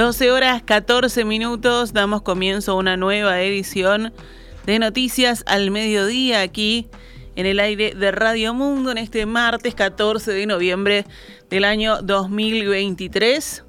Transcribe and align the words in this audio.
12 0.00 0.30
horas 0.30 0.62
14 0.62 1.26
minutos, 1.26 1.92
damos 1.92 2.22
comienzo 2.22 2.72
a 2.72 2.76
una 2.76 2.96
nueva 2.96 3.42
edición 3.42 4.14
de 4.64 4.78
Noticias 4.78 5.44
al 5.46 5.70
Mediodía 5.70 6.40
aquí 6.40 6.88
en 7.36 7.44
el 7.44 7.60
aire 7.60 7.94
de 7.94 8.10
Radio 8.10 8.54
Mundo 8.54 8.92
en 8.92 8.96
este 8.96 9.26
martes 9.26 9.74
14 9.74 10.32
de 10.32 10.46
noviembre 10.46 11.04
del 11.50 11.64
año 11.64 12.00
2023. 12.00 13.62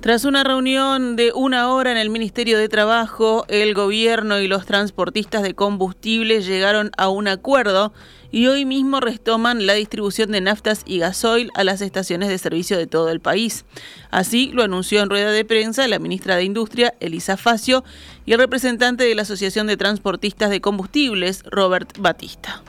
Tras 0.00 0.24
una 0.24 0.42
reunión 0.42 1.16
de 1.16 1.32
una 1.34 1.70
hora 1.70 1.90
en 1.90 1.98
el 1.98 2.08
Ministerio 2.08 2.56
de 2.56 2.70
Trabajo, 2.70 3.44
el 3.48 3.74
gobierno 3.74 4.40
y 4.40 4.48
los 4.48 4.64
transportistas 4.64 5.42
de 5.42 5.54
combustibles 5.54 6.46
llegaron 6.46 6.92
a 6.96 7.10
un 7.10 7.28
acuerdo 7.28 7.92
y 8.36 8.48
hoy 8.48 8.66
mismo 8.66 9.00
retoman 9.00 9.64
la 9.64 9.72
distribución 9.72 10.30
de 10.30 10.42
naftas 10.42 10.82
y 10.84 10.98
gasoil 10.98 11.50
a 11.54 11.64
las 11.64 11.80
estaciones 11.80 12.28
de 12.28 12.36
servicio 12.36 12.76
de 12.76 12.86
todo 12.86 13.08
el 13.08 13.18
país. 13.18 13.64
Así 14.10 14.50
lo 14.52 14.62
anunció 14.62 15.00
en 15.00 15.08
rueda 15.08 15.30
de 15.30 15.46
prensa 15.46 15.88
la 15.88 15.98
ministra 15.98 16.36
de 16.36 16.44
Industria, 16.44 16.92
Elisa 17.00 17.38
Facio, 17.38 17.82
y 18.26 18.34
el 18.34 18.38
representante 18.38 19.04
de 19.04 19.14
la 19.14 19.22
Asociación 19.22 19.66
de 19.66 19.78
Transportistas 19.78 20.50
de 20.50 20.60
Combustibles, 20.60 21.44
Robert 21.44 21.96
Batista. 21.98 22.62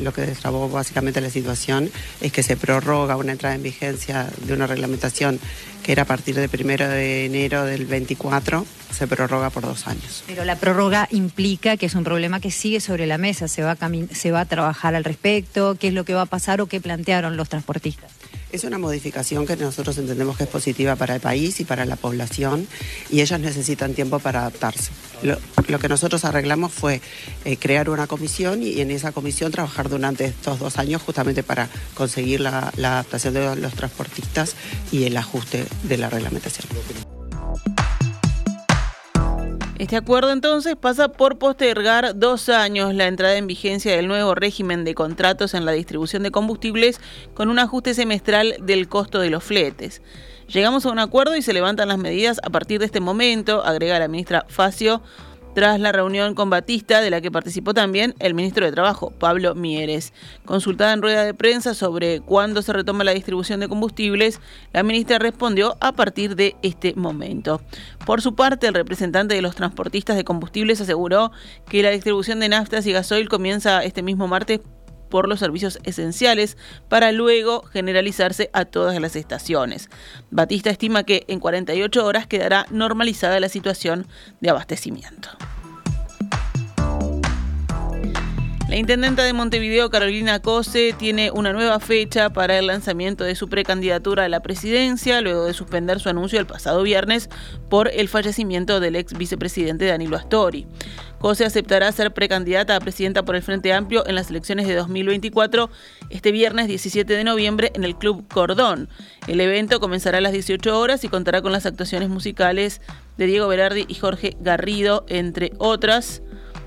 Lo 0.00 0.12
que 0.12 0.22
destrabó 0.22 0.68
básicamente 0.68 1.20
la 1.20 1.30
situación 1.30 1.90
es 2.20 2.32
que 2.32 2.42
se 2.42 2.56
prorroga 2.56 3.16
una 3.16 3.32
entrada 3.32 3.54
en 3.54 3.62
vigencia 3.62 4.28
de 4.44 4.52
una 4.52 4.66
reglamentación 4.66 5.40
que 5.82 5.92
era 5.92 6.02
a 6.02 6.06
partir 6.06 6.34
del 6.34 6.48
primero 6.48 6.88
de 6.88 7.26
enero 7.26 7.64
del 7.64 7.86
24, 7.86 8.66
se 8.92 9.06
prorroga 9.06 9.50
por 9.50 9.62
dos 9.62 9.86
años. 9.86 10.24
Pero 10.26 10.44
la 10.44 10.56
prórroga 10.56 11.06
implica 11.12 11.76
que 11.76 11.86
es 11.86 11.94
un 11.94 12.02
problema 12.02 12.40
que 12.40 12.50
sigue 12.50 12.80
sobre 12.80 13.06
la 13.06 13.18
mesa, 13.18 13.46
se 13.46 13.62
va 13.62 13.76
a, 13.78 13.90
se 14.12 14.30
va 14.32 14.40
a 14.40 14.44
trabajar 14.46 14.96
al 14.96 15.04
respecto, 15.04 15.76
qué 15.78 15.88
es 15.88 15.94
lo 15.94 16.04
que 16.04 16.12
va 16.12 16.22
a 16.22 16.26
pasar 16.26 16.60
o 16.60 16.66
qué 16.66 16.80
plantearon 16.80 17.36
los 17.36 17.48
transportistas. 17.48 18.10
Es 18.50 18.64
una 18.64 18.78
modificación 18.78 19.46
que 19.46 19.56
nosotros 19.56 19.96
entendemos 19.98 20.36
que 20.36 20.44
es 20.44 20.48
positiva 20.48 20.96
para 20.96 21.14
el 21.14 21.20
país 21.20 21.60
y 21.60 21.64
para 21.64 21.84
la 21.84 21.96
población 21.96 22.66
y 23.10 23.20
ellos 23.20 23.38
necesitan 23.38 23.94
tiempo 23.94 24.18
para 24.18 24.40
adaptarse. 24.40 24.90
Lo, 25.22 25.78
que 25.78 25.88
nosotros 25.88 26.24
arreglamos 26.24 26.72
fue 26.72 27.00
eh, 27.44 27.56
crear 27.56 27.90
una 27.90 28.06
comisión 28.06 28.62
y 28.62 28.80
en 28.80 28.90
esa 28.90 29.12
comisión 29.12 29.50
trabajar 29.50 29.88
durante 29.88 30.24
estos 30.24 30.58
dos 30.58 30.78
años 30.78 31.02
justamente 31.02 31.42
para 31.42 31.68
conseguir 31.94 32.40
la 32.40 32.72
adaptación 32.76 33.34
de 33.34 33.56
los 33.56 33.74
transportistas 33.74 34.54
y 34.92 35.04
el 35.04 35.16
ajuste 35.16 35.64
de 35.84 35.98
la 35.98 36.10
reglamentación. 36.10 36.66
Este 39.78 39.96
acuerdo 39.96 40.32
entonces 40.32 40.74
pasa 40.74 41.08
por 41.08 41.36
postergar 41.36 42.18
dos 42.18 42.48
años 42.48 42.94
la 42.94 43.08
entrada 43.08 43.36
en 43.36 43.46
vigencia 43.46 43.94
del 43.94 44.08
nuevo 44.08 44.34
régimen 44.34 44.84
de 44.84 44.94
contratos 44.94 45.52
en 45.52 45.66
la 45.66 45.72
distribución 45.72 46.22
de 46.22 46.30
combustibles 46.30 46.98
con 47.34 47.50
un 47.50 47.58
ajuste 47.58 47.92
semestral 47.92 48.56
del 48.62 48.88
costo 48.88 49.20
de 49.20 49.28
los 49.28 49.44
fletes. 49.44 50.00
Llegamos 50.48 50.86
a 50.86 50.90
un 50.90 50.98
acuerdo 50.98 51.36
y 51.36 51.42
se 51.42 51.52
levantan 51.52 51.88
las 51.88 51.98
medidas 51.98 52.40
a 52.42 52.50
partir 52.50 52.78
de 52.78 52.86
este 52.86 53.00
momento, 53.00 53.64
agrega 53.64 53.98
la 53.98 54.08
ministra 54.08 54.46
Facio, 54.48 55.02
tras 55.56 55.80
la 55.80 55.90
reunión 55.90 56.34
con 56.34 56.50
Batista, 56.50 57.00
de 57.00 57.08
la 57.08 57.22
que 57.22 57.30
participó 57.30 57.72
también 57.72 58.14
el 58.18 58.34
ministro 58.34 58.66
de 58.66 58.72
Trabajo, 58.72 59.10
Pablo 59.10 59.54
Mieres. 59.54 60.12
Consultada 60.44 60.92
en 60.92 61.00
rueda 61.00 61.24
de 61.24 61.32
prensa 61.32 61.72
sobre 61.72 62.20
cuándo 62.20 62.60
se 62.60 62.74
retoma 62.74 63.04
la 63.04 63.14
distribución 63.14 63.60
de 63.60 63.68
combustibles, 63.68 64.38
la 64.74 64.82
ministra 64.82 65.18
respondió 65.18 65.78
a 65.80 65.92
partir 65.92 66.36
de 66.36 66.56
este 66.60 66.92
momento. 66.94 67.62
Por 68.04 68.20
su 68.20 68.34
parte, 68.34 68.66
el 68.66 68.74
representante 68.74 69.34
de 69.34 69.40
los 69.40 69.56
transportistas 69.56 70.16
de 70.16 70.24
combustibles 70.24 70.82
aseguró 70.82 71.32
que 71.70 71.82
la 71.82 71.88
distribución 71.88 72.38
de 72.38 72.50
naftas 72.50 72.86
y 72.86 72.92
gasoil 72.92 73.30
comienza 73.30 73.82
este 73.82 74.02
mismo 74.02 74.28
martes 74.28 74.60
por 75.16 75.30
los 75.30 75.40
servicios 75.40 75.78
esenciales 75.84 76.58
para 76.90 77.10
luego 77.10 77.62
generalizarse 77.62 78.50
a 78.52 78.66
todas 78.66 79.00
las 79.00 79.16
estaciones. 79.16 79.88
Batista 80.30 80.68
estima 80.68 81.04
que 81.04 81.24
en 81.28 81.40
48 81.40 82.04
horas 82.04 82.26
quedará 82.26 82.66
normalizada 82.70 83.40
la 83.40 83.48
situación 83.48 84.06
de 84.42 84.50
abastecimiento. 84.50 85.30
La 88.76 88.80
intendenta 88.80 89.24
de 89.24 89.32
Montevideo, 89.32 89.88
Carolina 89.88 90.42
Cose, 90.42 90.94
tiene 90.98 91.30
una 91.30 91.54
nueva 91.54 91.80
fecha 91.80 92.28
para 92.28 92.58
el 92.58 92.66
lanzamiento 92.66 93.24
de 93.24 93.34
su 93.34 93.48
precandidatura 93.48 94.24
a 94.24 94.28
la 94.28 94.40
presidencia, 94.40 95.22
luego 95.22 95.46
de 95.46 95.54
suspender 95.54 95.98
su 95.98 96.10
anuncio 96.10 96.38
el 96.38 96.46
pasado 96.46 96.82
viernes 96.82 97.30
por 97.70 97.88
el 97.90 98.06
fallecimiento 98.06 98.78
del 98.78 98.96
ex 98.96 99.16
vicepresidente 99.16 99.86
Danilo 99.86 100.18
Astori. 100.18 100.66
Cose 101.18 101.46
aceptará 101.46 101.90
ser 101.90 102.12
precandidata 102.12 102.76
a 102.76 102.80
presidenta 102.80 103.24
por 103.24 103.34
el 103.34 103.42
Frente 103.42 103.72
Amplio 103.72 104.06
en 104.06 104.14
las 104.14 104.28
elecciones 104.28 104.68
de 104.68 104.74
2024 104.74 105.70
este 106.10 106.30
viernes 106.30 106.68
17 106.68 107.10
de 107.10 107.24
noviembre 107.24 107.72
en 107.74 107.82
el 107.82 107.96
Club 107.96 108.28
Cordón. 108.28 108.90
El 109.26 109.40
evento 109.40 109.80
comenzará 109.80 110.18
a 110.18 110.20
las 110.20 110.32
18 110.32 110.78
horas 110.78 111.02
y 111.02 111.08
contará 111.08 111.40
con 111.40 111.52
las 111.52 111.64
actuaciones 111.64 112.10
musicales 112.10 112.82
de 113.16 113.24
Diego 113.24 113.48
Berardi 113.48 113.86
y 113.88 113.94
Jorge 113.94 114.36
Garrido, 114.38 115.06
entre 115.08 115.52
otras. 115.56 116.20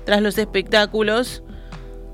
Tras 0.06 0.22
los 0.22 0.38
espectáculos, 0.38 1.44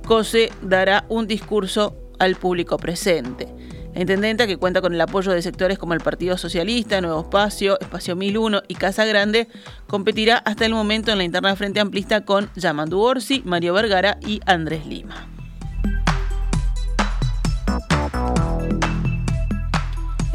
COSE 0.07 0.53
dará 0.63 1.05
un 1.09 1.27
discurso 1.27 1.97
al 2.21 2.37
público 2.37 2.77
presente. 2.79 3.49
La 3.93 4.03
intendenta, 4.03 4.47
que 4.47 4.57
cuenta 4.57 4.81
con 4.81 4.95
el 4.95 5.01
apoyo 5.01 5.33
de 5.33 5.43
sectores 5.43 5.79
como 5.79 5.95
el 5.95 6.01
Partido 6.01 6.39
Socialista, 6.39 7.01
Nuevo 7.01 7.23
Espacio, 7.23 7.81
Espacio 7.81 8.15
1001 8.15 8.63
y 8.69 8.75
Casa 8.77 9.05
Grande, 9.05 9.49
competirá 9.89 10.37
hasta 10.39 10.65
el 10.65 10.75
momento 10.75 11.11
en 11.11 11.19
la 11.19 11.25
interna 11.25 11.57
Frente 11.57 11.81
Amplista 11.81 12.25
con 12.25 12.49
Yamandu 12.55 13.01
Orsi, 13.01 13.43
Mario 13.45 13.75
Vergara 13.75 14.19
y 14.25 14.41
Andrés 14.47 14.87
Lima. 14.87 15.36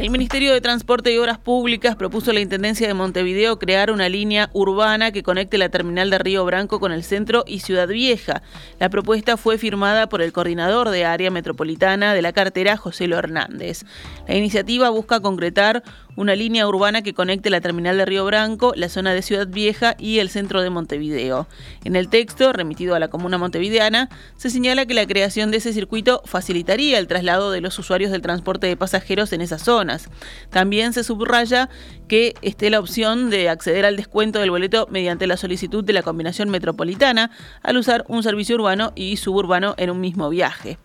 El 0.02 0.10
Ministerio 0.10 0.52
de 0.52 0.62
Transporte 0.62 1.14
y 1.14 1.20
Obras 1.20 1.38
Públicas 1.38 1.96
propuso 1.96 2.32
a 2.32 2.34
la 2.34 2.40
Intendencia 2.40 2.88
de 2.88 2.96
Montevideo 2.96 3.60
crear 3.60 3.92
una 3.92 4.10
línea 4.10 4.50
urbana 4.52 5.12
que 5.12 5.22
conecte 5.22 5.60
la 5.60 5.70
terminal 5.70 6.10
de 6.10 6.18
Río 6.18 6.44
Branco 6.44 6.80
con 6.80 6.92
el 6.92 7.04
centro 7.04 7.44
y 7.46 7.60
Ciudad 7.60 7.88
Vieja. 7.88 8.42
La 8.80 8.90
propuesta 8.90 9.38
fue 9.38 9.60
firmada 9.60 10.10
por 10.10 10.24
el 10.24 10.34
coordinador 10.34 10.90
de 10.90 11.06
área 11.06 11.30
metropolitana 11.30 12.16
de 12.16 12.24
la 12.24 12.34
cartera, 12.34 12.78
José 12.78 13.06
Lo 13.06 13.20
Hernández. 13.20 13.86
La 14.28 14.36
iniciativa 14.36 14.90
busca 14.90 15.20
concretar 15.20 15.84
una 16.16 16.36
línea 16.36 16.68
urbana 16.68 17.02
que 17.02 17.14
conecte 17.14 17.50
la 17.50 17.62
terminal 17.62 17.98
de 17.98 18.06
Río 18.06 18.26
Branco, 18.26 18.74
la 18.76 18.90
zona 18.90 19.14
de 19.14 19.22
Ciudad 19.22 19.48
Vieja 19.48 19.96
y 19.98 20.20
el 20.20 20.30
centro 20.30 20.62
de 20.62 20.70
Montevideo. 20.70 21.48
En 21.84 21.96
el 21.96 22.10
texto, 22.10 22.54
remitido 22.54 22.96
a 22.96 23.00
la 23.00 23.10
comuna 23.10 23.38
montevideana, 23.38 24.10
se 24.38 24.50
señala 24.50 24.86
que 24.86 24.94
la 24.94 25.06
creación 25.06 25.52
de 25.52 25.58
ese 25.58 25.74
circuito 25.74 26.22
facilitaría 26.26 27.00
el 27.00 27.08
traslado 27.08 27.52
de 27.52 27.62
los 27.62 27.78
usuarios 27.80 28.12
del 28.12 28.22
transporte 28.22 28.68
de 28.68 28.78
pasajeros 28.78 29.34
en 29.34 29.42
esas 29.42 29.64
zonas. 29.64 30.10
También 30.50 30.94
se 30.94 31.04
subraya 31.04 31.70
que 32.08 32.34
esté 32.42 32.70
la 32.70 32.80
opción 32.80 33.30
de 33.30 33.50
acceder 33.50 33.86
al 33.86 33.96
descuento 33.96 34.40
del 34.40 34.52
boleto 34.52 34.88
mediante 34.92 35.28
la 35.28 35.38
solicitud 35.38 35.84
de 35.84 35.94
la 35.94 36.04
combinación 36.04 36.50
metropolitana 36.50 37.32
al 37.64 37.78
usar 37.78 38.04
un 38.08 38.22
servicio 38.24 38.56
urbano 38.56 38.92
y 38.96 39.18
suburbano 39.18 39.76
en 39.78 39.90
un 39.90 40.02
mismo 40.02 40.30
viaje. 40.30 40.78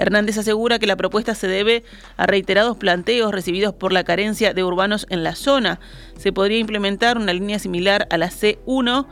Hernández 0.00 0.38
asegura 0.38 0.78
que 0.78 0.86
la 0.86 0.96
propuesta 0.96 1.34
se 1.34 1.46
debe 1.46 1.84
a 2.16 2.26
reiterados 2.26 2.76
planteos 2.78 3.32
recibidos 3.32 3.74
por 3.74 3.92
la 3.92 4.02
carencia 4.02 4.54
de 4.54 4.64
urbanos 4.64 5.06
en 5.10 5.22
la 5.22 5.34
zona. 5.34 5.78
Se 6.16 6.32
podría 6.32 6.58
implementar 6.58 7.18
una 7.18 7.34
línea 7.34 7.58
similar 7.58 8.08
a 8.10 8.16
la 8.16 8.30
C1 8.30 9.06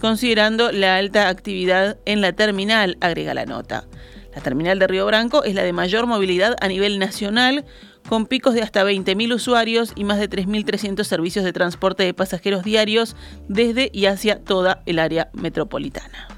considerando 0.00 0.70
la 0.70 0.96
alta 0.96 1.28
actividad 1.28 1.96
en 2.04 2.20
la 2.20 2.34
terminal, 2.34 2.98
agrega 3.00 3.32
la 3.32 3.46
nota. 3.46 3.86
La 4.34 4.42
terminal 4.42 4.78
de 4.78 4.86
Río 4.86 5.06
Branco 5.06 5.44
es 5.44 5.54
la 5.54 5.62
de 5.62 5.72
mayor 5.72 6.06
movilidad 6.06 6.56
a 6.60 6.68
nivel 6.68 6.98
nacional, 6.98 7.64
con 8.06 8.26
picos 8.26 8.52
de 8.52 8.60
hasta 8.60 8.84
20.000 8.84 9.32
usuarios 9.32 9.92
y 9.96 10.04
más 10.04 10.18
de 10.18 10.28
3.300 10.28 11.04
servicios 11.04 11.42
de 11.42 11.54
transporte 11.54 12.02
de 12.02 12.12
pasajeros 12.12 12.64
diarios 12.64 13.16
desde 13.48 13.88
y 13.94 14.04
hacia 14.06 14.44
toda 14.44 14.82
el 14.84 14.98
área 14.98 15.30
metropolitana. 15.32 16.28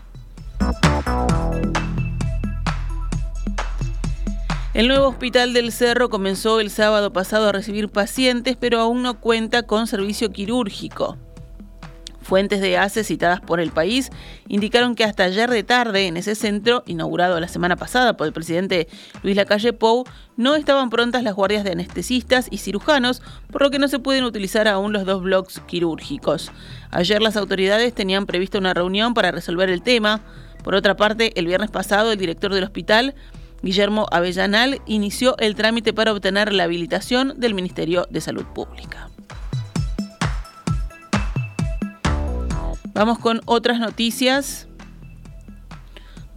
El 4.77 4.89
nuevo 4.89 5.09
hospital 5.09 5.55
del 5.55 5.73
Cerro 5.73 6.11
comenzó 6.11 6.61
el 6.61 6.69
sábado 6.69 7.11
pasado 7.11 7.49
a 7.49 7.53
recibir 7.53 7.89
pacientes, 7.89 8.59
pero 8.61 8.79
aún 8.79 9.03
no 9.03 9.19
cuenta 9.21 9.63
con 9.63 9.87
servicio 9.87 10.33
quirúrgico. 10.33 11.17
Fuentes 12.21 12.61
de 12.61 12.77
ACE 12.77 13.03
citadas 13.03 13.41
por 13.41 13.59
el 13.59 13.71
país 13.71 14.11
indicaron 14.49 14.95
que 14.95 15.05
hasta 15.05 15.25
ayer 15.25 15.49
de 15.49 15.63
tarde 15.63 16.09
en 16.09 16.19
ese 16.19 16.35
centro, 16.35 16.83
inaugurado 16.85 17.41
la 17.41 17.49
semana 17.49 17.77
pasada 17.77 18.19
por 18.19 18.27
el 18.27 18.35
presidente 18.35 18.87
Luis 19.23 19.35
Lacalle 19.35 19.73
Pou, 19.73 20.05
no 20.37 20.55
estaban 20.57 20.91
prontas 20.91 21.23
las 21.23 21.35
guardias 21.35 21.65
de 21.65 21.73
anestesistas 21.73 22.47
y 22.51 22.59
cirujanos, 22.59 23.23
por 23.51 23.63
lo 23.63 23.71
que 23.71 23.79
no 23.79 23.89
se 23.89 23.99
pueden 23.99 24.25
utilizar 24.25 24.69
aún 24.69 24.93
los 24.93 25.07
dos 25.07 25.23
bloques 25.23 25.59
quirúrgicos. 25.61 26.53
Ayer 26.91 27.23
las 27.23 27.39
autoridades 27.39 27.95
tenían 27.95 28.27
previsto 28.27 28.59
una 28.59 28.75
reunión 28.75 29.15
para 29.15 29.31
resolver 29.31 29.71
el 29.71 29.81
tema. 29.81 30.21
Por 30.63 30.75
otra 30.75 30.97
parte, 30.97 31.33
el 31.41 31.47
viernes 31.47 31.71
pasado 31.71 32.13
el 32.13 32.19
director 32.19 32.53
del 32.53 32.65
hospital 32.65 33.15
Guillermo 33.67 34.07
Avellanal 34.13 34.81
inició 34.87 35.37
el 35.39 35.57
trámite 35.57 35.93
para 35.93 36.13
obtener 36.13 36.53
la 36.53 36.63
habilitación 36.63 37.35
del 37.37 37.53
Ministerio 37.53 38.07
de 38.09 38.21
Salud 38.21 38.45
Pública. 38.45 39.11
Vamos 42.95 43.19
con 43.19 43.41
otras 43.45 43.81
noticias. 43.81 44.69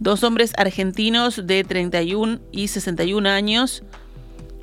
Dos 0.00 0.24
hombres 0.24 0.52
argentinos 0.56 1.46
de 1.46 1.62
31 1.62 2.40
y 2.50 2.66
61 2.66 3.28
años, 3.28 3.84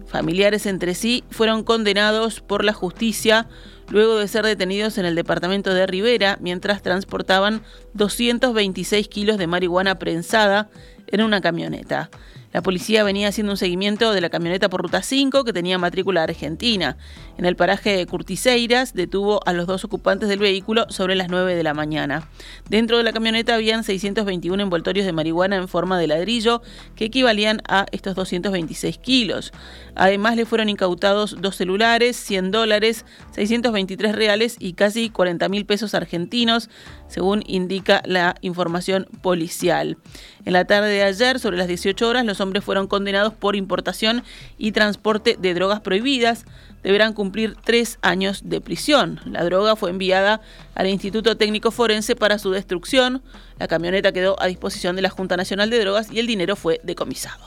familiares 0.05 0.65
entre 0.65 0.93
sí, 0.93 1.23
fueron 1.29 1.63
condenados 1.63 2.41
por 2.41 2.65
la 2.65 2.73
justicia 2.73 3.47
luego 3.89 4.17
de 4.17 4.27
ser 4.27 4.43
detenidos 4.43 4.97
en 4.97 5.05
el 5.05 5.15
departamento 5.15 5.73
de 5.73 5.87
Rivera 5.87 6.37
mientras 6.41 6.81
transportaban 6.81 7.61
226 7.93 9.07
kilos 9.07 9.37
de 9.37 9.47
marihuana 9.47 9.99
prensada 9.99 10.69
en 11.07 11.21
una 11.21 11.39
camioneta. 11.39 12.09
La 12.53 12.61
policía 12.61 13.03
venía 13.03 13.27
haciendo 13.27 13.51
un 13.51 13.57
seguimiento 13.57 14.13
de 14.13 14.21
la 14.21 14.29
camioneta 14.29 14.69
por 14.69 14.81
ruta 14.81 15.01
5 15.01 15.43
que 15.43 15.53
tenía 15.53 15.77
matrícula 15.77 16.23
argentina. 16.23 16.97
En 17.37 17.45
el 17.45 17.55
paraje 17.55 17.97
de 17.97 18.05
Curtiseiras 18.05 18.93
detuvo 18.93 19.41
a 19.45 19.53
los 19.53 19.67
dos 19.67 19.83
ocupantes 19.83 20.29
del 20.29 20.39
vehículo 20.39 20.85
sobre 20.89 21.15
las 21.15 21.29
9 21.29 21.55
de 21.55 21.63
la 21.63 21.73
mañana. 21.73 22.29
Dentro 22.69 22.97
de 22.97 23.03
la 23.03 23.11
camioneta 23.11 23.53
habían 23.53 23.83
621 23.83 24.63
envoltorios 24.63 25.05
de 25.05 25.11
marihuana 25.11 25.57
en 25.57 25.67
forma 25.67 25.99
de 25.99 26.07
ladrillo 26.07 26.61
que 26.95 27.05
equivalían 27.05 27.61
a 27.67 27.85
estos 27.91 28.15
226 28.15 28.97
kilos. 28.97 29.51
Además 29.95 30.35
le 30.37 30.45
fueron 30.45 30.69
incautados 30.69 31.37
dos 31.41 31.55
celulares, 31.55 32.15
100 32.15 32.51
dólares, 32.51 33.05
623 33.31 34.15
reales 34.15 34.55
y 34.59 34.73
casi 34.73 35.09
40 35.09 35.49
mil 35.49 35.65
pesos 35.65 35.93
argentinos, 35.93 36.69
según 37.07 37.43
indica 37.45 38.01
la 38.05 38.35
información 38.41 39.07
policial. 39.21 39.97
En 40.45 40.53
la 40.53 40.65
tarde 40.65 40.89
de 40.89 41.03
ayer, 41.03 41.39
sobre 41.39 41.57
las 41.57 41.67
18 41.67 42.07
horas, 42.07 42.25
los 42.25 42.36
hombres 42.41 42.63
fueron 42.63 42.87
condenados 42.87 43.33
por 43.33 43.55
importación 43.55 44.23
y 44.57 44.71
transporte 44.71 45.37
de 45.39 45.53
drogas 45.53 45.81
prohibidas. 45.81 46.45
Deberán 46.83 47.13
cumplir 47.13 47.55
tres 47.63 47.99
años 48.01 48.41
de 48.45 48.61
prisión. 48.61 49.19
La 49.25 49.43
droga 49.43 49.75
fue 49.75 49.89
enviada 49.89 50.41
al 50.75 50.87
Instituto 50.87 51.35
Técnico 51.35 51.71
Forense 51.71 52.15
para 52.15 52.39
su 52.39 52.51
destrucción. 52.51 53.21
La 53.59 53.67
camioneta 53.67 54.11
quedó 54.11 54.41
a 54.41 54.47
disposición 54.47 54.95
de 54.95 55.01
la 55.01 55.09
Junta 55.09 55.37
Nacional 55.37 55.69
de 55.69 55.79
Drogas 55.79 56.11
y 56.11 56.19
el 56.19 56.27
dinero 56.27 56.55
fue 56.55 56.79
decomisado. 56.83 57.43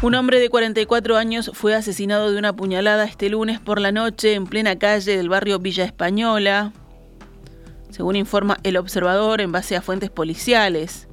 Un 0.00 0.14
hombre 0.14 0.38
de 0.38 0.48
44 0.48 1.16
años 1.16 1.50
fue 1.54 1.74
asesinado 1.74 2.30
de 2.30 2.38
una 2.38 2.54
puñalada 2.54 3.04
este 3.04 3.28
lunes 3.28 3.58
por 3.58 3.80
la 3.80 3.90
noche 3.90 4.34
en 4.34 4.46
plena 4.46 4.78
calle 4.78 5.16
del 5.16 5.28
barrio 5.28 5.58
Villa 5.58 5.84
Española, 5.84 6.72
según 7.90 8.14
informa 8.14 8.58
el 8.62 8.76
observador 8.76 9.40
en 9.40 9.50
base 9.50 9.74
a 9.74 9.82
fuentes 9.82 10.08
policiales. 10.08 11.07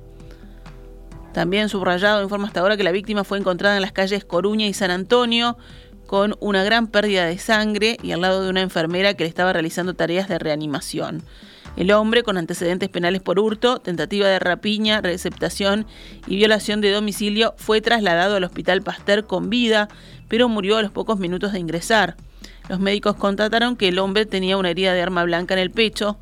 También 1.36 1.68
subrayado 1.68 2.24
informa 2.24 2.48
hasta 2.48 2.62
ahora 2.62 2.78
que 2.78 2.84
la 2.86 2.94
víctima 2.94 3.26
fue 3.26 3.38
encontrada 3.38 3.76
en 3.76 3.82
las 3.82 3.92
calles 3.92 4.24
Coruña 4.24 4.68
y 4.68 4.74
San 4.74 4.90
Antonio 4.90 5.58
con 6.08 6.38
una 6.40 6.64
gran 6.64 6.88
pérdida 6.88 7.26
de 7.26 7.38
sangre 7.38 7.98
y 8.02 8.14
al 8.14 8.22
lado 8.22 8.42
de 8.42 8.50
una 8.50 8.62
enfermera 8.62 9.16
que 9.16 9.26
le 9.26 9.28
estaba 9.28 9.52
realizando 9.52 9.96
tareas 9.96 10.30
de 10.30 10.40
reanimación. 10.40 11.24
El 11.76 11.92
hombre, 11.92 12.24
con 12.24 12.38
antecedentes 12.38 12.88
penales 12.88 13.22
por 13.22 13.38
hurto, 13.38 13.80
tentativa 13.80 14.30
de 14.30 14.40
rapiña, 14.40 15.02
receptación 15.02 15.86
y 16.26 16.38
violación 16.38 16.80
de 16.80 16.92
domicilio, 16.92 17.54
fue 17.58 17.82
trasladado 17.82 18.38
al 18.38 18.46
Hospital 18.46 18.82
Pasteur 18.82 19.28
con 19.28 19.50
vida, 19.50 19.90
pero 20.30 20.48
murió 20.48 20.78
a 20.78 20.84
los 20.84 20.92
pocos 20.92 21.20
minutos 21.20 21.52
de 21.52 21.60
ingresar. 21.60 22.16
Los 22.70 22.80
médicos 22.80 23.18
constataron 23.18 23.76
que 23.76 23.90
el 23.90 24.00
hombre 24.00 24.26
tenía 24.26 24.56
una 24.56 24.70
herida 24.70 24.94
de 24.94 25.02
arma 25.02 25.26
blanca 25.26 25.54
en 25.54 25.60
el 25.60 25.72
pecho, 25.72 26.18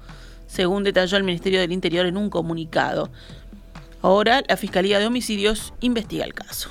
según 0.48 0.84
detalló 0.84 1.18
el 1.18 1.24
Ministerio 1.24 1.60
del 1.60 1.72
Interior 1.72 2.08
en 2.08 2.18
un 2.18 2.32
comunicado. 2.32 3.12
Ahora 4.04 4.44
la 4.50 4.58
Fiscalía 4.58 5.00
de 5.00 5.08
Homicidios 5.08 5.74
investiga 5.80 6.26
el 6.26 6.34
caso. 6.34 6.70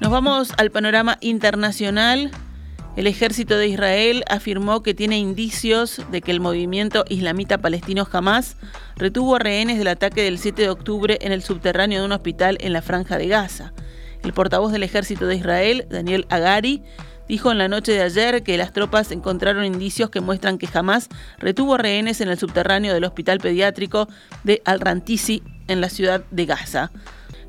Nos 0.00 0.12
vamos 0.12 0.52
al 0.56 0.70
panorama 0.70 1.18
internacional. 1.20 2.30
El 2.94 3.08
ejército 3.08 3.58
de 3.58 3.66
Israel 3.66 4.22
afirmó 4.30 4.84
que 4.84 4.94
tiene 4.94 5.18
indicios 5.18 6.00
de 6.12 6.22
que 6.22 6.30
el 6.30 6.38
movimiento 6.38 7.04
islamita 7.08 7.58
palestino 7.58 8.06
Hamas 8.12 8.56
retuvo 8.94 9.34
a 9.34 9.40
rehenes 9.40 9.78
del 9.78 9.88
ataque 9.88 10.22
del 10.22 10.38
7 10.38 10.62
de 10.62 10.70
octubre 10.70 11.18
en 11.22 11.32
el 11.32 11.42
subterráneo 11.42 11.98
de 11.98 12.06
un 12.06 12.12
hospital 12.12 12.56
en 12.60 12.72
la 12.72 12.82
franja 12.82 13.18
de 13.18 13.26
Gaza. 13.26 13.72
El 14.22 14.32
portavoz 14.32 14.70
del 14.70 14.84
ejército 14.84 15.26
de 15.26 15.34
Israel, 15.34 15.88
Daniel 15.90 16.24
Agari, 16.30 16.84
dijo 17.28 17.50
en 17.50 17.58
la 17.58 17.68
noche 17.68 17.92
de 17.92 18.02
ayer 18.02 18.42
que 18.42 18.56
las 18.56 18.72
tropas 18.72 19.10
encontraron 19.10 19.64
indicios 19.64 20.10
que 20.10 20.20
muestran 20.20 20.58
que 20.58 20.68
Hamas 20.72 21.08
retuvo 21.38 21.76
rehenes 21.76 22.20
en 22.20 22.28
el 22.28 22.38
subterráneo 22.38 22.94
del 22.94 23.04
hospital 23.04 23.38
pediátrico 23.38 24.08
de 24.42 24.62
Al-Rantisi 24.64 25.42
en 25.68 25.80
la 25.80 25.88
ciudad 25.88 26.24
de 26.30 26.46
Gaza. 26.46 26.90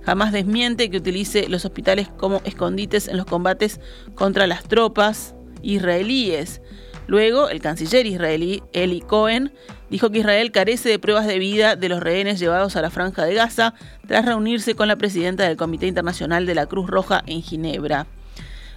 Jamás 0.06 0.31
desmiente 0.31 0.89
que 0.89 0.98
utilice 0.98 1.50
los 1.50 1.66
hospitales 1.66 2.07
como 2.07 2.42
escondites 2.45 3.07
en 3.07 3.18
los 3.18 3.25
combates 3.25 3.80
contra 4.13 4.45
las 4.45 4.63
tropas 4.63 5.33
israelíes. 5.63 6.62
Luego, 7.07 7.50
el 7.50 7.62
canciller 7.62 8.06
israelí 8.06 8.63
Eli 8.74 9.01
Cohen 9.01 9.51
dijo 9.89 10.10
que 10.10 10.19
Israel 10.19 10.51
carece 10.51 10.89
de 10.89 11.00
pruebas 11.00 11.28
de 11.28 11.39
vida 11.39 11.75
de 11.75 11.89
los 11.89 12.01
rehenes 12.01 12.39
llevados 12.39 12.75
a 12.75 12.81
la 12.81 12.89
franja 12.89 13.24
de 13.25 13.36
Gaza 13.36 13.74
tras 14.07 14.25
reunirse 14.25 14.75
con 14.75 14.88
la 14.88 14.95
presidenta 14.95 15.44
del 15.44 15.57
Comité 15.57 15.88
Internacional 15.88 16.45
de 16.45 16.56
la 16.56 16.66
Cruz 16.66 16.88
Roja 16.88 17.24
en 17.28 17.42
Ginebra. 17.42 18.07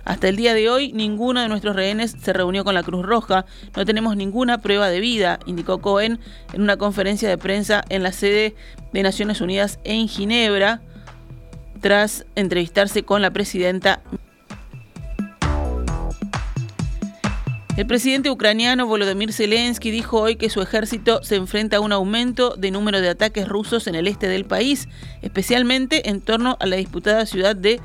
Hasta 0.08 0.26
el 0.26 0.37
día 0.37 0.55
de 0.55 0.70
hoy, 0.70 0.90
ninguno 0.94 1.43
de 1.43 1.49
nuestros 1.49 1.76
rehenes 1.76 2.16
se 2.19 2.32
reunió 2.32 2.64
con 2.64 2.75
la 2.75 2.82
Cruz 2.82 3.05
Roja. 3.05 3.44
No 3.76 3.84
tenemos 3.84 4.16
ninguna 4.16 4.62
prueba 4.62 4.88
de 4.88 5.00
vida, 5.00 5.38
indicó 5.44 5.82
Cohen 5.82 6.19
en 6.55 6.62
una 6.62 6.78
conferencia 6.78 7.28
de 7.28 7.37
prensa 7.37 7.84
en 7.90 8.02
la 8.02 8.12
sede 8.12 8.55
de 8.94 9.02
Naciones 9.02 9.43
Unidas 9.43 9.78
en 9.84 10.08
Ginebra, 10.08 10.81
tras 11.82 12.25
entrevistarse 12.37 13.02
con 13.02 13.20
la 13.20 13.32
presidenta. 13.32 14.00
El 17.76 17.87
presidente 17.87 18.31
ucraniano 18.31 18.87
Volodymyr 18.87 19.34
Zelensky 19.34 19.90
dijo 19.90 20.22
hoy 20.22 20.37
que 20.37 20.49
su 20.49 20.62
ejército 20.62 21.22
se 21.22 21.37
enfrenta 21.37 21.76
a 21.76 21.81
un 21.81 21.93
aumento 21.93 22.56
de 22.56 22.70
número 22.70 23.02
de 23.02 23.10
ataques 23.10 23.46
rusos 23.46 23.87
en 23.87 23.94
el 23.94 24.08
este 24.08 24.26
del 24.26 24.46
país, 24.46 24.88
especialmente 25.20 26.08
en 26.08 26.22
torno 26.22 26.56
a 26.60 26.66
la 26.66 26.76
disputada 26.76 27.26
ciudad 27.26 27.55
de 27.55 27.78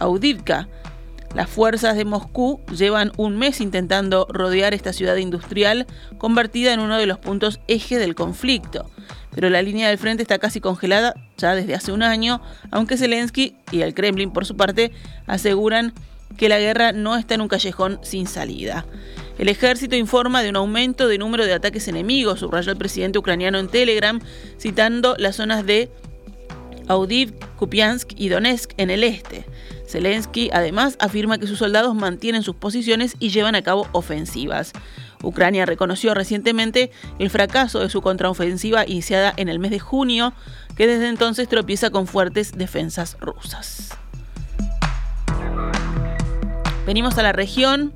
Audivka. 0.00 0.66
Las 1.34 1.48
fuerzas 1.48 1.96
de 1.96 2.04
Moscú 2.04 2.60
llevan 2.76 3.12
un 3.16 3.36
mes 3.38 3.60
intentando 3.60 4.26
rodear 4.30 4.74
esta 4.74 4.92
ciudad 4.92 5.16
industrial, 5.16 5.86
convertida 6.16 6.72
en 6.72 6.80
uno 6.80 6.96
de 6.98 7.06
los 7.06 7.18
puntos 7.18 7.60
eje 7.68 7.98
del 7.98 8.14
conflicto 8.14 8.86
pero 9.38 9.50
la 9.50 9.62
línea 9.62 9.88
del 9.88 9.98
frente 9.98 10.22
está 10.22 10.40
casi 10.40 10.60
congelada 10.60 11.14
ya 11.36 11.54
desde 11.54 11.76
hace 11.76 11.92
un 11.92 12.02
año, 12.02 12.40
aunque 12.72 12.96
Zelensky 12.96 13.54
y 13.70 13.82
el 13.82 13.94
Kremlin, 13.94 14.32
por 14.32 14.44
su 14.46 14.56
parte, 14.56 14.90
aseguran 15.28 15.92
que 16.36 16.48
la 16.48 16.58
guerra 16.58 16.90
no 16.90 17.16
está 17.16 17.34
en 17.34 17.42
un 17.42 17.46
callejón 17.46 18.00
sin 18.02 18.26
salida. 18.26 18.84
El 19.38 19.48
ejército 19.48 19.94
informa 19.94 20.42
de 20.42 20.50
un 20.50 20.56
aumento 20.56 21.06
de 21.06 21.18
número 21.18 21.46
de 21.46 21.52
ataques 21.52 21.86
enemigos, 21.86 22.40
subrayó 22.40 22.72
el 22.72 22.78
presidente 22.78 23.20
ucraniano 23.20 23.60
en 23.60 23.68
Telegram, 23.68 24.20
citando 24.58 25.14
las 25.18 25.36
zonas 25.36 25.64
de 25.64 25.88
Audiv, 26.88 27.34
Kupiansk 27.56 28.12
y 28.16 28.28
Donetsk 28.28 28.72
en 28.76 28.90
el 28.90 29.04
este. 29.04 29.44
Zelensky 29.86 30.50
además 30.52 30.96
afirma 31.00 31.38
que 31.38 31.46
sus 31.46 31.58
soldados 31.58 31.94
mantienen 31.94 32.42
sus 32.42 32.56
posiciones 32.56 33.16
y 33.18 33.30
llevan 33.30 33.54
a 33.54 33.62
cabo 33.62 33.86
ofensivas. 33.92 34.72
Ucrania 35.22 35.66
reconoció 35.66 36.14
recientemente 36.14 36.90
el 37.18 37.30
fracaso 37.30 37.80
de 37.80 37.90
su 37.90 38.02
contraofensiva 38.02 38.86
iniciada 38.86 39.32
en 39.36 39.48
el 39.48 39.58
mes 39.58 39.70
de 39.70 39.78
junio, 39.78 40.32
que 40.76 40.86
desde 40.86 41.08
entonces 41.08 41.48
tropieza 41.48 41.90
con 41.90 42.06
fuertes 42.06 42.52
defensas 42.56 43.16
rusas. 43.20 43.90
Venimos 46.86 47.18
a 47.18 47.22
la 47.22 47.32
región. 47.32 47.92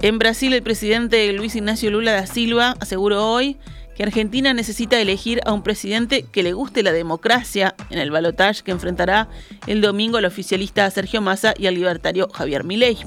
En 0.00 0.18
Brasil, 0.18 0.52
el 0.52 0.62
presidente 0.62 1.32
Luis 1.32 1.54
Ignacio 1.54 1.90
Lula 1.90 2.12
da 2.12 2.26
Silva 2.26 2.74
aseguró 2.80 3.30
hoy 3.30 3.56
que 3.94 4.02
Argentina 4.02 4.52
necesita 4.52 5.00
elegir 5.00 5.40
a 5.46 5.52
un 5.52 5.62
presidente 5.62 6.24
que 6.24 6.42
le 6.42 6.52
guste 6.52 6.82
la 6.82 6.92
democracia 6.92 7.74
en 7.90 7.98
el 7.98 8.10
balotaje 8.10 8.62
que 8.62 8.72
enfrentará 8.72 9.28
el 9.66 9.80
domingo 9.80 10.18
al 10.18 10.24
oficialista 10.24 10.90
Sergio 10.90 11.20
Massa 11.20 11.54
y 11.56 11.66
al 11.66 11.74
libertario 11.74 12.28
Javier 12.32 12.64
Milei. 12.64 12.98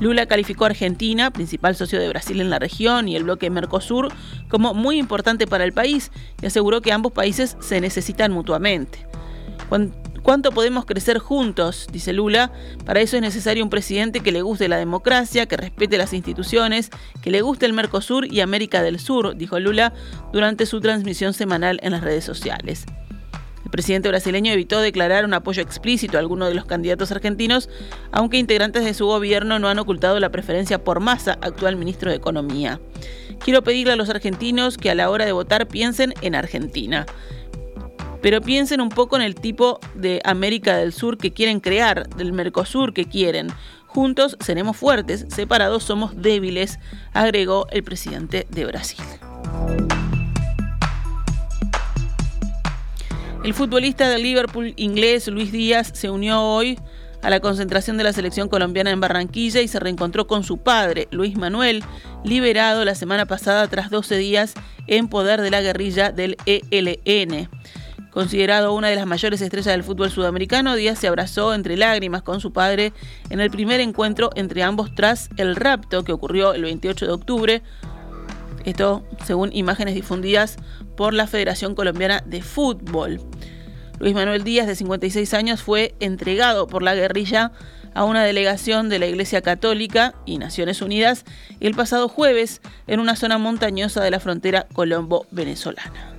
Lula 0.00 0.26
calificó 0.26 0.64
a 0.64 0.68
Argentina, 0.68 1.30
principal 1.30 1.74
socio 1.74 1.98
de 1.98 2.08
Brasil 2.08 2.40
en 2.40 2.50
la 2.50 2.58
región, 2.58 3.08
y 3.08 3.16
el 3.16 3.24
bloque 3.24 3.50
Mercosur 3.50 4.12
como 4.48 4.74
muy 4.74 4.96
importante 4.98 5.46
para 5.46 5.64
el 5.64 5.72
país 5.72 6.12
y 6.40 6.46
aseguró 6.46 6.80
que 6.80 6.92
ambos 6.92 7.12
países 7.12 7.56
se 7.60 7.80
necesitan 7.80 8.32
mutuamente. 8.32 9.06
¿Cuánto 10.22 10.52
podemos 10.52 10.84
crecer 10.84 11.18
juntos? 11.18 11.86
dice 11.92 12.12
Lula. 12.12 12.52
Para 12.84 13.00
eso 13.00 13.16
es 13.16 13.22
necesario 13.22 13.64
un 13.64 13.70
presidente 13.70 14.20
que 14.20 14.32
le 14.32 14.42
guste 14.42 14.68
la 14.68 14.76
democracia, 14.76 15.46
que 15.46 15.56
respete 15.56 15.98
las 15.98 16.12
instituciones, 16.12 16.90
que 17.22 17.30
le 17.30 17.40
guste 17.40 17.66
el 17.66 17.72
Mercosur 17.72 18.26
y 18.26 18.40
América 18.40 18.82
del 18.82 18.98
Sur, 18.98 19.36
dijo 19.36 19.58
Lula 19.58 19.92
durante 20.32 20.66
su 20.66 20.80
transmisión 20.80 21.32
semanal 21.34 21.78
en 21.82 21.92
las 21.92 22.02
redes 22.02 22.24
sociales. 22.24 22.84
El 23.68 23.70
presidente 23.70 24.08
brasileño 24.08 24.50
evitó 24.50 24.80
declarar 24.80 25.26
un 25.26 25.34
apoyo 25.34 25.62
explícito 25.62 26.16
a 26.16 26.20
alguno 26.20 26.46
de 26.46 26.54
los 26.54 26.64
candidatos 26.64 27.12
argentinos, 27.12 27.68
aunque 28.12 28.38
integrantes 28.38 28.82
de 28.82 28.94
su 28.94 29.04
gobierno 29.04 29.58
no 29.58 29.68
han 29.68 29.78
ocultado 29.78 30.18
la 30.20 30.30
preferencia 30.30 30.82
por 30.82 31.00
Massa, 31.00 31.38
actual 31.42 31.76
ministro 31.76 32.10
de 32.10 32.16
Economía. 32.16 32.80
Quiero 33.44 33.62
pedirle 33.62 33.92
a 33.92 33.96
los 33.96 34.08
argentinos 34.08 34.78
que 34.78 34.90
a 34.90 34.94
la 34.94 35.10
hora 35.10 35.26
de 35.26 35.32
votar 35.32 35.68
piensen 35.68 36.14
en 36.22 36.34
Argentina. 36.34 37.04
Pero 38.20 38.40
piensen 38.40 38.80
un 38.80 38.88
poco 38.88 39.16
en 39.16 39.22
el 39.22 39.34
tipo 39.34 39.78
de 39.94 40.20
América 40.24 40.76
del 40.76 40.92
Sur 40.92 41.18
que 41.18 41.32
quieren 41.32 41.60
crear, 41.60 42.08
del 42.16 42.32
Mercosur 42.32 42.92
que 42.92 43.04
quieren. 43.04 43.48
Juntos 43.86 44.36
seremos 44.40 44.76
fuertes, 44.76 45.26
separados 45.28 45.84
somos 45.84 46.20
débiles, 46.20 46.78
agregó 47.12 47.66
el 47.70 47.82
presidente 47.82 48.46
de 48.50 48.64
Brasil. 48.66 49.04
El 53.44 53.54
futbolista 53.54 54.08
del 54.08 54.22
Liverpool 54.24 54.74
inglés 54.76 55.28
Luis 55.28 55.52
Díaz 55.52 55.92
se 55.94 56.10
unió 56.10 56.42
hoy 56.42 56.78
a 57.22 57.30
la 57.30 57.40
concentración 57.40 57.96
de 57.96 58.04
la 58.04 58.12
selección 58.12 58.48
colombiana 58.48 58.90
en 58.90 59.00
Barranquilla 59.00 59.60
y 59.60 59.68
se 59.68 59.80
reencontró 59.80 60.26
con 60.26 60.44
su 60.44 60.58
padre, 60.58 61.08
Luis 61.10 61.36
Manuel, 61.36 61.84
liberado 62.24 62.84
la 62.84 62.94
semana 62.94 63.26
pasada 63.26 63.66
tras 63.68 63.90
12 63.90 64.16
días 64.16 64.54
en 64.86 65.08
poder 65.08 65.40
de 65.40 65.50
la 65.50 65.60
guerrilla 65.60 66.12
del 66.12 66.36
ELN. 66.46 67.48
Considerado 68.10 68.72
una 68.72 68.88
de 68.88 68.96
las 68.96 69.06
mayores 69.06 69.40
estrellas 69.40 69.74
del 69.74 69.84
fútbol 69.84 70.10
sudamericano, 70.10 70.74
Díaz 70.74 70.98
se 70.98 71.08
abrazó 71.08 71.54
entre 71.54 71.76
lágrimas 71.76 72.22
con 72.22 72.40
su 72.40 72.52
padre 72.52 72.92
en 73.28 73.40
el 73.40 73.50
primer 73.50 73.80
encuentro 73.80 74.30
entre 74.34 74.62
ambos 74.62 74.94
tras 74.94 75.28
el 75.36 75.56
rapto 75.56 76.04
que 76.04 76.12
ocurrió 76.12 76.54
el 76.54 76.62
28 76.62 77.06
de 77.06 77.12
octubre. 77.12 77.62
Esto 78.64 79.04
según 79.24 79.50
imágenes 79.52 79.94
difundidas 79.94 80.56
por 80.96 81.14
la 81.14 81.26
Federación 81.26 81.74
Colombiana 81.74 82.22
de 82.24 82.42
Fútbol. 82.42 83.20
Luis 83.98 84.14
Manuel 84.14 84.44
Díaz, 84.44 84.66
de 84.66 84.76
56 84.76 85.34
años, 85.34 85.62
fue 85.62 85.94
entregado 86.00 86.66
por 86.66 86.82
la 86.82 86.94
guerrilla 86.94 87.52
a 87.94 88.04
una 88.04 88.24
delegación 88.24 88.88
de 88.88 88.98
la 88.98 89.06
Iglesia 89.06 89.42
Católica 89.42 90.14
y 90.24 90.38
Naciones 90.38 90.82
Unidas 90.82 91.24
el 91.60 91.74
pasado 91.74 92.08
jueves 92.08 92.60
en 92.86 93.00
una 93.00 93.16
zona 93.16 93.38
montañosa 93.38 94.02
de 94.02 94.10
la 94.10 94.20
frontera 94.20 94.66
colombo-venezolana. 94.72 96.17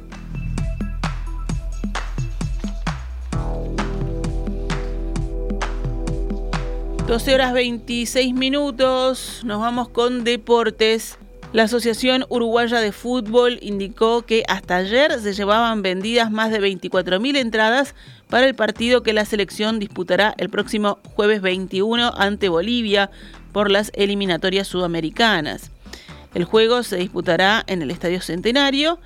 12 7.10 7.34
horas 7.34 7.54
26 7.54 8.36
minutos, 8.36 9.42
nos 9.44 9.60
vamos 9.60 9.90
con 9.90 10.24
deportes. 10.24 11.18
La 11.54 11.64
Asociación 11.64 12.24
Uruguaya 12.30 12.82
de 12.82 12.92
Fútbol 12.92 13.58
indicó 13.64 14.22
que 14.28 14.44
hasta 14.48 14.76
ayer 14.76 15.20
se 15.20 15.34
llevaban 15.34 15.82
vendidas 15.82 16.30
más 16.30 16.52
de 16.52 16.62
24.000 16.62 17.38
entradas 17.38 17.96
para 18.30 18.46
el 18.46 18.54
partido 18.54 19.02
que 19.02 19.14
la 19.14 19.26
selección 19.26 19.80
disputará 19.80 20.36
el 20.38 20.52
próximo 20.52 21.00
jueves 21.16 21.42
21 21.42 22.14
ante 22.16 22.48
Bolivia 22.48 23.10
por 23.54 23.72
las 23.72 23.92
eliminatorias 23.96 24.68
sudamericanas. 24.68 25.72
El 26.36 26.44
juego 26.44 26.84
se 26.84 26.98
disputará 26.98 27.64
en 27.66 27.82
el 27.82 27.90
Estadio 27.90 28.22
Centenario 28.22 29.00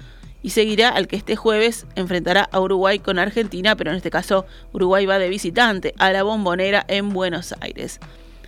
y 0.43 0.51
seguirá 0.51 0.89
al 0.89 1.07
que 1.07 1.15
este 1.15 1.35
jueves 1.35 1.88
enfrentará 1.95 2.47
a 2.51 2.59
Uruguay 2.59 3.00
con 3.00 3.17
Argentina, 3.17 3.75
pero 3.75 3.89
en 3.89 3.97
este 3.97 4.12
caso 4.12 4.45
Uruguay 4.73 5.05
va 5.05 5.17
de 5.17 5.29
visitante 5.29 5.95
a 5.97 6.12
la 6.12 6.21
bombonera 6.21 6.85
en 6.88 7.09
Buenos 7.09 7.55
Aires. 7.62 8.00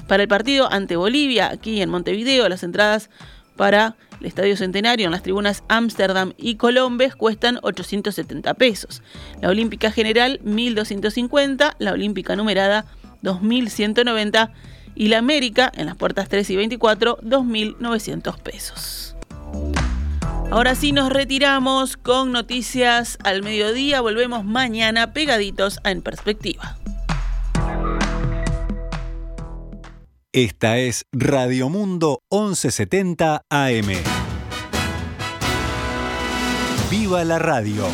Para 0.08 0.22
el 0.24 0.30
partido 0.30 0.72
ante 0.72 0.98
Bolivia, 0.98 1.50
aquí 1.50 1.82
en 1.82 1.90
Montevideo, 1.90 2.48
las 2.50 2.64
entradas 2.64 3.10
para 3.56 3.96
el 4.20 4.28
Estadio 4.28 4.58
Centenario 4.58 5.06
en 5.06 5.12
las 5.12 5.24
tribunas 5.24 5.64
Ámsterdam 5.68 6.34
y 6.38 6.56
Colombes 6.56 7.16
cuestan 7.16 7.60
870 7.62 8.54
pesos. 8.56 9.02
La 9.42 9.50
Olímpica 9.50 9.92
General 9.92 10.40
1250, 10.44 11.76
la 11.80 11.92
Olímpica 11.94 12.36
Numerada 12.36 12.86
2190 13.22 14.52
y 14.96 15.08
la 15.08 15.18
América 15.18 15.72
en 15.76 15.88
las 15.88 15.96
puertas 15.96 16.30
3 16.30 16.50
y 16.50 16.56
24 16.56 17.20
2900 17.22 18.40
pesos. 18.40 19.16
Ahora 20.52 20.76
sí 20.76 20.92
nos 20.92 21.12
retiramos 21.12 21.98
con 21.98 22.32
noticias 22.32 23.18
al 23.24 23.44
mediodía. 23.44 24.02
Volvemos 24.02 24.46
mañana 24.46 25.12
pegaditos 25.12 25.80
a 25.84 25.92
En 25.92 26.02
Perspectiva. 26.02 26.78
Esta 30.32 30.78
es 30.78 31.06
Radio 31.14 31.70
Mundo 31.70 32.20
1170 32.30 33.42
AM. 33.50 33.88
¡Viva 36.90 37.24
la 37.24 37.40
radio! 37.40 37.86